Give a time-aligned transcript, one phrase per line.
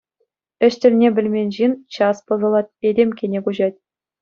[0.65, 3.79] Ĕç тӗлне пӗлмен ҫын час пӑсӑлать, этемккене куҫать.